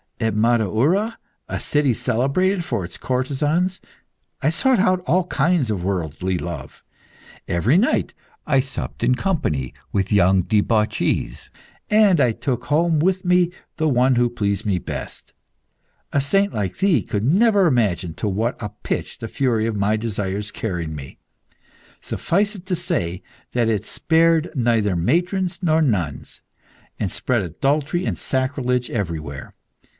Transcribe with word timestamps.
At 0.19 0.35
Madaura, 0.35 1.17
a 1.47 1.59
city 1.59 1.93
celebrated 1.95 2.63
for 2.63 2.85
its 2.85 2.97
courtesans, 2.97 3.79
I 4.41 4.49
sought 4.51 4.79
out 4.79 5.01
all 5.01 5.25
kinds 5.27 5.69
of 5.71 5.83
worldly 5.83 6.37
love. 6.37 6.83
Every 7.47 7.77
night 7.77 8.13
I 8.45 8.59
supped 8.61 9.03
in 9.03 9.13
company 9.15 9.73
with 9.91 10.11
young 10.11 10.43
debauchees 10.43 11.49
and 11.89 11.93
female 12.17 12.17
flute 12.17 12.17
players, 12.17 12.17
and 12.17 12.21
I 12.21 12.31
took 12.33 12.65
home 12.65 12.99
with 12.99 13.25
me 13.25 13.51
the 13.77 13.87
one 13.87 14.15
who 14.15 14.29
pleased 14.29 14.65
me 14.65 14.73
the 14.77 14.83
best. 14.85 15.33
A 16.13 16.21
saint 16.21 16.53
like 16.53 16.77
thee 16.77 17.01
could 17.01 17.23
never 17.23 17.65
imagine 17.65 18.13
to 18.15 18.27
what 18.27 18.61
a 18.61 18.69
pitch 18.83 19.19
the 19.19 19.27
fury 19.27 19.65
of 19.67 19.75
my 19.75 19.97
desires 19.97 20.51
carried 20.51 20.89
me. 20.91 21.17
Suffice 21.99 22.55
it 22.55 22.65
to 22.67 22.75
say 22.75 23.21
that 23.53 23.69
it 23.69 23.85
spared 23.85 24.51
neither 24.55 24.95
matrons 24.95 25.61
nor 25.63 25.81
nuns, 25.81 26.41
and 26.99 27.11
spread 27.11 27.41
adultery 27.41 28.05
and 28.05 28.17
sacrilege 28.19 28.89
everywhere. 28.89 29.53